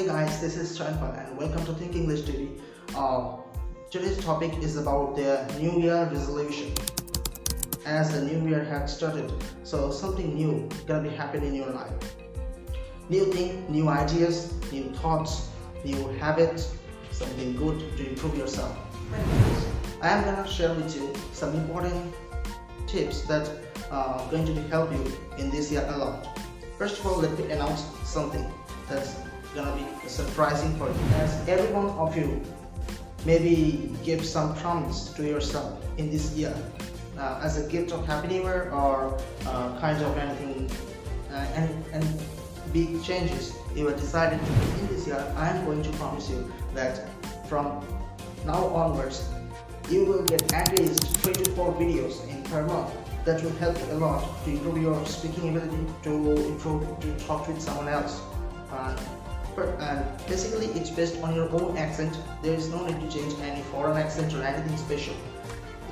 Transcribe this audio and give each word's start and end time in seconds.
Hey 0.00 0.06
guys, 0.06 0.40
this 0.40 0.56
is 0.56 0.78
Chanpal 0.78 1.12
and 1.12 1.36
welcome 1.36 1.62
to 1.66 1.74
Think 1.74 1.94
English 1.94 2.22
TV. 2.22 2.58
Uh, 2.96 3.36
today's 3.90 4.16
topic 4.24 4.50
is 4.62 4.78
about 4.78 5.14
the 5.14 5.44
New 5.60 5.78
Year 5.78 6.08
resolution. 6.10 6.72
As 7.84 8.10
the 8.10 8.22
New 8.22 8.48
Year 8.48 8.64
has 8.64 8.96
started, 8.96 9.30
so 9.62 9.90
something 9.90 10.34
new 10.34 10.66
gonna 10.86 11.02
be 11.02 11.14
happening 11.14 11.48
in 11.48 11.54
your 11.54 11.68
life. 11.72 11.92
New 13.10 13.26
thing, 13.26 13.70
new 13.70 13.90
ideas, 13.90 14.54
new 14.72 14.84
thoughts, 15.02 15.50
new 15.84 16.08
habits, 16.16 16.74
something 17.10 17.54
good 17.54 17.78
to 17.98 18.08
improve 18.08 18.38
yourself. 18.38 18.74
I 20.00 20.08
am 20.08 20.24
gonna 20.24 20.48
share 20.48 20.72
with 20.72 20.96
you 20.96 21.12
some 21.34 21.52
important 21.54 22.14
tips 22.86 23.20
that 23.28 23.50
are 23.90 24.26
going 24.30 24.46
to 24.46 24.54
help 24.68 24.90
you 24.92 25.12
in 25.36 25.50
this 25.50 25.70
year 25.70 25.84
a 25.86 25.98
lot. 25.98 26.40
First 26.78 27.00
of 27.00 27.06
all, 27.06 27.18
let 27.18 27.38
me 27.38 27.52
announce 27.52 27.84
something 28.02 28.50
that's 28.88 29.14
gonna 29.54 29.74
be 29.76 30.08
surprising 30.08 30.74
for 30.76 30.88
you. 30.88 30.94
As 31.16 31.48
every 31.48 31.72
one 31.72 31.90
of 31.90 32.16
you 32.16 32.42
maybe 33.24 33.92
give 34.04 34.24
some 34.24 34.54
promise 34.56 35.12
to 35.12 35.26
yourself 35.26 35.84
in 35.98 36.10
this 36.10 36.32
year 36.34 36.54
uh, 37.18 37.40
as 37.42 37.62
a 37.62 37.68
gift 37.68 37.92
of 37.92 38.06
happy 38.06 38.28
new 38.28 38.42
year 38.42 38.70
or 38.72 39.18
uh, 39.46 39.78
kind 39.78 40.02
of 40.02 40.16
anything 40.16 40.70
uh, 41.30 41.34
and, 41.54 41.84
and 41.92 42.04
big 42.72 43.02
changes 43.02 43.52
you 43.74 43.86
have 43.86 43.98
decided 44.00 44.38
to 44.40 44.46
do 44.46 44.80
in 44.80 44.86
this 44.88 45.06
year 45.06 45.34
i 45.36 45.48
am 45.48 45.64
going 45.64 45.82
to 45.82 45.90
promise 45.98 46.30
you 46.30 46.50
that 46.74 47.08
from 47.46 47.84
now 48.46 48.64
onwards 48.68 49.28
you 49.90 50.04
will 50.06 50.22
get 50.24 50.52
at 50.54 50.78
least 50.78 51.04
three 51.18 51.34
to 51.34 51.50
four 51.52 51.74
videos 51.74 52.26
in 52.30 52.42
per 52.44 52.64
month 52.66 52.94
that 53.24 53.42
will 53.42 53.56
help 53.58 53.76
a 53.90 53.94
lot 53.94 54.22
to 54.44 54.50
improve 54.50 54.80
your 54.80 55.04
speaking 55.04 55.50
ability 55.50 55.84
to 56.02 56.12
improve 56.46 57.00
to 57.00 57.26
talk 57.26 57.46
with 57.46 57.60
someone 57.60 57.88
else 57.88 58.20
and 59.58 59.80
uh, 59.80 60.02
basically 60.28 60.66
it's 60.78 60.90
based 60.90 61.22
on 61.22 61.34
your 61.34 61.48
own 61.50 61.76
accent. 61.76 62.18
There 62.42 62.54
is 62.54 62.68
no 62.68 62.86
need 62.86 63.00
to 63.00 63.08
change 63.10 63.34
any 63.40 63.62
foreign 63.62 63.96
accent 63.96 64.34
or 64.34 64.42
anything 64.42 64.76
special. 64.76 65.14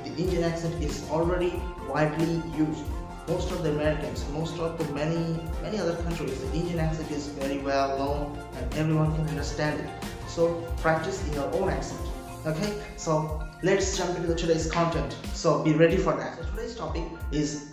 The 0.03 0.11
indian 0.15 0.43
accent 0.43 0.81
is 0.83 1.09
already 1.09 1.61
widely 1.87 2.41
used. 2.57 2.83
Most 3.27 3.51
of 3.51 3.63
the 3.63 3.71
americans 3.71 4.25
most 4.29 4.57
of 4.59 4.77
the 4.77 4.93
many 4.93 5.39
many 5.61 5.77
other 5.77 5.95
countries 6.03 6.39
the 6.41 6.57
indian 6.57 6.79
accent 6.79 7.11
is 7.11 7.27
very 7.27 7.59
well 7.59 7.97
known 7.97 8.37
and 8.55 8.73
everyone 8.75 9.15
can 9.15 9.27
understand 9.27 9.79
it. 9.81 9.89
So 10.27 10.61
practice 10.77 11.25
in 11.27 11.33
your 11.33 11.53
own 11.55 11.69
accent. 11.69 12.01
Okay? 12.45 12.81
So 12.97 13.43
let's 13.63 13.97
jump 13.97 14.17
into 14.17 14.33
today's 14.35 14.71
content. 14.71 15.15
So 15.33 15.63
be 15.63 15.73
ready 15.73 15.97
for 15.97 16.15
that. 16.15 16.37
So 16.37 16.43
today's 16.51 16.75
topic 16.75 17.03
is 17.31 17.71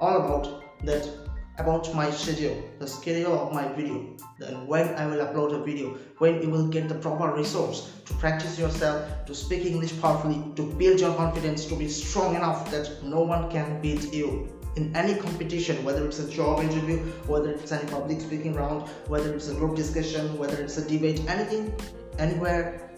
all 0.00 0.16
about 0.16 0.62
that 0.84 1.25
about 1.58 1.92
my 1.94 2.10
schedule 2.10 2.56
the 2.78 2.86
schedule 2.86 3.38
of 3.38 3.52
my 3.52 3.66
video 3.72 4.16
then 4.38 4.66
when 4.66 4.88
i 4.96 5.06
will 5.06 5.24
upload 5.26 5.54
a 5.54 5.64
video 5.64 5.96
when 6.18 6.42
you 6.42 6.50
will 6.50 6.68
get 6.68 6.88
the 6.88 6.94
proper 6.94 7.32
resource 7.34 7.92
to 8.04 8.12
practice 8.14 8.58
yourself 8.58 9.24
to 9.26 9.34
speak 9.34 9.64
english 9.64 9.98
powerfully 10.00 10.42
to 10.54 10.62
build 10.74 11.00
your 11.00 11.14
confidence 11.14 11.64
to 11.64 11.74
be 11.74 11.88
strong 11.88 12.34
enough 12.34 12.70
that 12.70 13.02
no 13.02 13.20
one 13.20 13.50
can 13.50 13.80
beat 13.80 14.12
you. 14.12 14.48
In 14.76 14.94
any 14.94 15.14
competition 15.14 15.82
whether 15.84 16.06
it's 16.06 16.18
a 16.18 16.30
job 16.30 16.60
interview 16.60 16.98
whether 17.26 17.50
it's 17.52 17.72
any 17.72 17.88
public 17.90 18.20
speaking 18.20 18.54
round 18.54 18.88
whether 19.08 19.34
it's 19.34 19.48
a 19.48 19.54
group 19.54 19.74
discussion 19.74 20.36
whether 20.38 20.62
it's 20.62 20.76
a 20.76 20.86
debate 20.86 21.22
anything 21.28 21.74
anywhere 22.18 22.90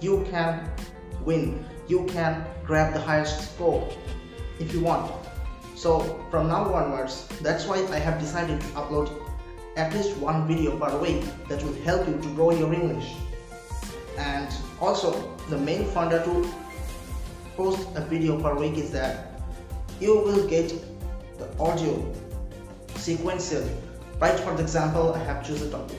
you 0.00 0.26
can 0.30 0.68
win. 1.24 1.64
You 1.86 2.04
can 2.06 2.44
grab 2.66 2.92
the 2.94 3.00
highest 3.00 3.54
score 3.54 3.88
if 4.58 4.74
you 4.74 4.80
want 4.80 5.23
so 5.84 5.92
from 6.30 6.48
now 6.48 6.62
onwards 6.72 7.14
that's 7.46 7.66
why 7.66 7.76
i 7.96 7.98
have 7.98 8.18
decided 8.18 8.60
to 8.60 8.66
upload 8.82 9.10
at 9.76 9.92
least 9.92 10.16
one 10.16 10.46
video 10.48 10.78
per 10.78 10.96
week 10.98 11.24
that 11.48 11.62
will 11.62 11.74
help 11.82 12.06
you 12.08 12.14
to 12.22 12.28
grow 12.34 12.50
your 12.50 12.72
english. 12.72 13.14
And 14.16 14.48
also 14.80 15.10
the 15.50 15.58
main 15.58 15.84
funder 15.84 16.24
to 16.24 16.34
post 17.56 17.88
a 17.96 18.00
video 18.00 18.40
per 18.40 18.54
week 18.54 18.78
is 18.78 18.92
that 18.92 19.40
you 20.00 20.14
will 20.20 20.46
get 20.46 20.72
the 21.38 21.48
audio 21.58 21.94
sequentially 22.94 23.74
right 24.20 24.38
for 24.40 24.54
the 24.54 24.62
example 24.62 25.12
i 25.14 25.18
have 25.24 25.46
chosen 25.46 25.68
a 25.68 25.70
topic 25.70 25.98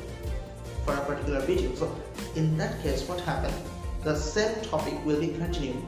for 0.85 0.93
a 0.93 1.05
particular 1.05 1.41
video. 1.41 1.75
So 1.75 1.93
in 2.35 2.57
that 2.57 2.81
case 2.81 3.07
what 3.09 3.19
happened? 3.19 3.55
The 4.03 4.15
same 4.15 4.61
topic 4.61 4.93
will 5.05 5.19
be 5.19 5.29
continued 5.29 5.83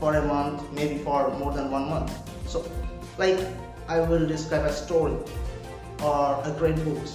for 0.00 0.16
a 0.16 0.26
month 0.26 0.72
maybe 0.72 0.98
for 0.98 1.30
more 1.38 1.52
than 1.52 1.70
one 1.70 1.88
month. 1.90 2.12
So 2.48 2.64
like 3.18 3.38
I 3.88 4.00
will 4.00 4.26
describe 4.26 4.64
a 4.64 4.72
story 4.72 5.16
or 6.02 6.42
a 6.44 6.54
great 6.58 6.76
book. 6.84 7.06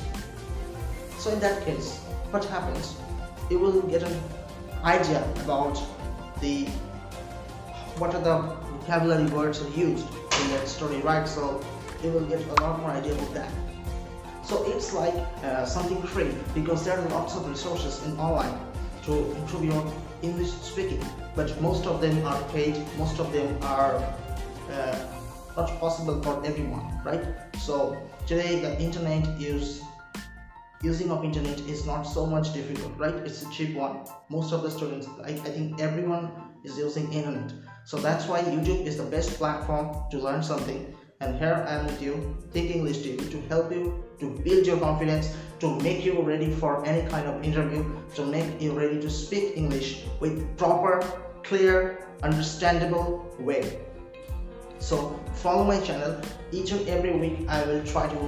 So 1.18 1.31
in 1.31 1.40
that 1.40 1.66
case, 1.66 2.00
what 2.31 2.46
happens? 2.46 2.96
You 3.50 3.59
will 3.59 3.81
get 3.81 4.03
an 4.03 4.19
idea 4.84 5.24
about 5.44 5.81
the 6.41 6.66
what 7.97 8.13
are 8.13 8.22
the 8.22 8.38
vocabulary 8.80 9.25
words 9.31 9.62
are 9.62 9.69
used 9.69 10.06
in 10.41 10.50
that 10.52 10.68
story, 10.68 10.97
right? 10.97 11.28
So 11.28 11.62
you 12.03 12.12
will 12.12 12.25
get 12.25 12.46
a 12.47 12.62
lot 12.62 12.80
more 12.80 12.91
idea 12.91 13.13
about 13.13 13.34
that. 13.34 13.52
So 14.44 14.63
it's 14.72 14.94
like 14.94 15.16
uh, 15.44 15.66
something 15.66 16.02
free 16.03 16.31
because 16.53 16.86
there 16.86 16.97
are 16.97 17.09
lots 17.09 17.36
of 17.36 17.50
resources 17.50 18.03
in 18.06 18.18
online 18.19 18.57
to 19.03 19.31
improve 19.36 19.66
your 19.66 19.94
English 20.22 20.52
speaking, 20.52 21.03
but 21.36 21.59
most 21.62 21.86
of 21.86 22.02
them 22.02 22.25
are 22.25 22.41
paid, 22.50 22.75
most 22.97 23.19
of 23.19 23.34
them 23.34 23.57
are 23.62 23.96
uh, 24.72 24.96
not 25.57 25.79
possible 25.79 26.22
for 26.22 26.45
everyone 26.45 26.85
right? 27.03 27.25
So 27.59 27.97
today 28.28 28.59
the 28.59 28.79
internet 28.79 29.28
is 29.41 29.81
using 30.84 31.09
of 31.09 31.23
internet 31.23 31.59
is 31.62 31.85
not 31.88 32.03
so 32.03 32.25
much 32.25 32.53
difficult 32.53 32.94
right? 32.97 33.16
It's 33.16 33.41
a 33.44 33.50
cheap 33.50 33.75
one. 33.75 34.06
Most 34.29 34.53
of 34.53 34.62
the 34.62 34.69
students 34.69 35.07
I, 35.25 35.29
I 35.29 35.51
think 35.56 35.81
everyone 35.81 36.29
is 36.63 36.78
using 36.78 37.12
internet. 37.12 37.51
So 37.85 37.97
that's 37.97 38.28
why 38.28 38.41
youtube 38.41 38.85
is 38.85 38.97
the 38.97 39.09
best 39.16 39.31
platform 39.38 39.95
to 40.12 40.19
learn 40.19 40.44
something. 40.44 40.94
And 41.19 41.40
here 41.40 41.66
I 41.68 41.74
am 41.79 41.88
with 41.88 42.00
you, 42.00 42.38
Think 42.51 42.69
English 42.69 42.97
TV, 42.97 43.31
to 43.31 43.41
help 43.50 43.72
you 43.72 44.03
to 44.19 44.29
build 44.45 44.68
your 44.68 44.78
confidence, 44.78 45.35
to 45.59 45.79
make 45.79 46.06
you 46.06 46.22
ready 46.22 46.51
for 46.51 46.85
any 46.85 47.09
kind 47.09 47.28
of 47.28 47.44
interview, 47.44 47.84
to 48.13 48.24
make 48.24 48.62
you 48.62 48.78
ready 48.78 49.01
to 49.01 49.09
speak 49.09 49.57
English 49.57 50.03
with 50.19 50.56
proper, 50.57 51.01
clear, 51.41 52.06
understandable 52.22 53.35
way 53.39 53.87
so 54.79 55.19
follow 55.33 55.63
my 55.63 55.79
channel. 55.81 56.19
Each 56.51 56.71
and 56.71 56.88
every 56.88 57.11
week 57.17 57.39
i 57.49 57.63
will 57.65 57.83
try 57.85 58.07
to 58.07 58.19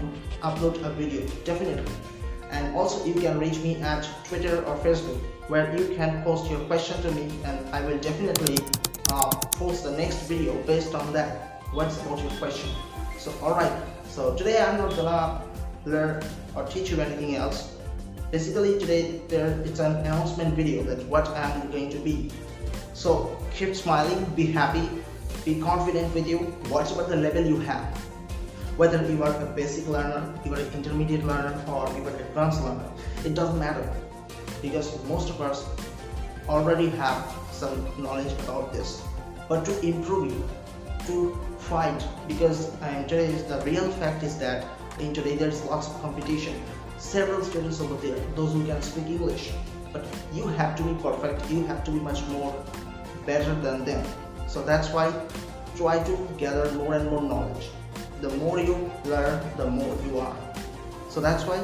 upload 0.41 0.83
a 0.83 0.89
video. 0.91 1.25
Definitely. 1.45 1.91
And 2.51 2.75
also 2.75 3.05
you 3.05 3.13
can 3.13 3.39
reach 3.39 3.59
me 3.59 3.75
at 3.77 4.07
twitter 4.25 4.63
or 4.65 4.75
facebook 4.77 5.19
where 5.47 5.75
you 5.75 5.95
can 5.95 6.23
post 6.23 6.49
your 6.49 6.59
question 6.61 7.01
to 7.01 7.11
me 7.11 7.29
and 7.45 7.69
i 7.69 7.81
will 7.85 7.97
definitely 7.99 8.57
uh, 9.11 9.29
post 9.57 9.83
the 9.83 9.91
next 9.91 10.27
video 10.27 10.53
based 10.63 10.95
on 10.95 11.13
that. 11.13 11.61
What's 11.71 12.01
about 12.01 12.19
your 12.19 12.31
question? 12.39 12.69
So 13.17 13.33
all 13.41 13.51
right 13.51 13.71
so 14.07 14.35
today 14.35 14.61
i'm 14.61 14.77
not 14.77 14.95
gonna 14.95 15.43
learn 15.85 16.23
or 16.55 16.65
teach 16.65 16.91
you 16.91 16.99
anything 16.99 17.35
else. 17.35 17.75
Basically 18.31 18.77
today 18.79 19.21
there 19.27 19.51
it's 19.65 19.79
an 19.79 19.95
announcement 19.97 20.55
video 20.55 20.83
that 20.83 21.05
what 21.05 21.27
i'm 21.29 21.71
going 21.71 21.89
to 21.91 21.99
be. 21.99 22.31
So 22.93 23.37
keep 23.53 23.75
smiling 23.75 24.25
be 24.35 24.45
happy 24.45 24.89
be 25.45 25.59
confident 25.61 26.13
with 26.13 26.27
you 26.27 26.37
whatever 26.69 27.03
the 27.03 27.15
level 27.15 27.45
you 27.45 27.59
have. 27.61 27.97
Whether 28.77 29.05
you 29.09 29.23
are 29.23 29.35
a 29.41 29.45
basic 29.45 29.87
learner 29.87 30.33
you 30.45 30.53
are 30.53 30.59
an 30.59 30.73
intermediate 30.73 31.23
learner 31.25 31.53
or 31.67 31.87
you 31.95 32.03
are 32.05 32.09
an 32.09 32.19
advanced 32.21 32.63
learner 32.63 32.89
it 33.25 33.33
doesn't 33.33 33.59
matter. 33.59 33.87
Because 34.61 35.01
most 35.05 35.29
of 35.29 35.39
us 35.41 35.65
already 36.47 36.89
have 36.89 37.33
some 37.51 37.87
knowledge 38.01 38.31
about 38.43 38.73
this. 38.73 39.01
But 39.47 39.65
to 39.65 39.79
improve 39.85 40.31
you 40.31 40.49
to 41.07 41.39
fight 41.59 42.03
because 42.27 42.71
today 43.07 43.31
the 43.47 43.61
real 43.65 43.89
fact 43.91 44.23
is 44.23 44.37
that 44.39 44.65
in 44.99 45.13
today 45.13 45.35
there's 45.35 45.63
lots 45.65 45.87
of 45.87 46.01
competition. 46.01 46.61
Several 46.97 47.43
students 47.43 47.79
over 47.79 47.95
there 48.05 48.19
those 48.35 48.53
who 48.53 48.65
can 48.65 48.81
speak 48.81 49.07
english. 49.07 49.51
But 49.93 50.05
you 50.33 50.47
have 50.47 50.75
to 50.77 50.83
be 50.83 50.93
perfect 51.01 51.49
you 51.49 51.65
have 51.65 51.83
to 51.85 51.91
be 51.91 51.99
much 51.99 52.25
more 52.27 52.53
better 53.25 53.55
than 53.55 53.85
them 53.85 54.05
so 54.49 54.63
that's 54.63 54.89
why 54.89 55.13
try 55.75 56.01
to 56.03 56.27
gather 56.37 56.71
more 56.73 56.95
and 56.95 57.09
more 57.09 57.21
knowledge. 57.21 57.69
The 58.21 58.29
more 58.37 58.59
you 58.59 58.91
learn 59.05 59.39
the 59.57 59.67
more 59.67 59.95
you 60.05 60.19
are. 60.19 60.35
So 61.09 61.21
that's 61.21 61.45
why 61.45 61.63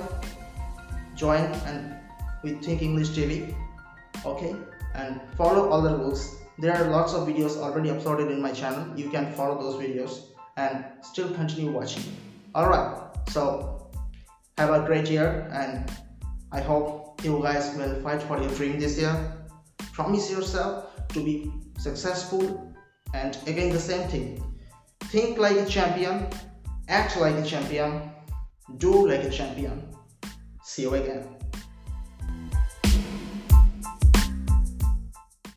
join 1.15 1.45
and 1.65 1.95
we 2.43 2.53
think 2.53 2.81
english 2.81 3.09
tv 3.09 3.55
okay? 4.25 4.55
And 4.93 5.19
follow 5.37 5.69
all 5.69 5.81
the 5.81 5.97
rules. 5.97 6.37
There 6.59 6.73
are 6.73 6.89
lots 6.89 7.13
of 7.13 7.27
videos 7.27 7.57
already 7.57 7.89
uploaded 7.89 8.31
in 8.31 8.41
my 8.41 8.51
channel. 8.51 8.97
You 8.97 9.09
can 9.09 9.33
follow 9.33 9.59
those 9.59 9.75
videos 9.81 10.27
and 10.55 10.85
still 11.01 11.33
continue 11.33 11.71
watching. 11.71 12.03
All 12.53 12.69
right 12.69 13.01
so 13.29 13.89
have 14.57 14.69
a 14.69 14.85
great 14.85 15.09
year 15.09 15.49
and 15.51 15.91
i 16.51 16.61
hope 16.61 17.19
you 17.23 17.41
guys 17.41 17.75
will 17.75 17.99
fight 18.01 18.21
for 18.21 18.39
your 18.39 18.51
dream 18.51 18.79
this 18.79 18.99
year. 18.99 19.15
Promise 19.91 20.29
yourself 20.31 21.07
to 21.09 21.23
be 21.23 21.51
successful 21.77 22.74
and 23.13 23.37
again 23.47 23.69
the 23.69 23.79
same 23.79 24.07
thing. 24.09 24.43
Think 25.05 25.37
like 25.37 25.57
a 25.57 25.65
champion 25.65 26.27
act 26.87 27.17
like 27.17 27.35
a 27.35 27.45
champion 27.45 28.09
do 28.77 29.07
like 29.07 29.23
a 29.23 29.29
champion. 29.29 29.87
See 30.63 30.83
you 30.83 30.93
again 30.95 31.44